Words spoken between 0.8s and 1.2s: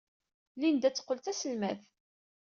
ad teqqel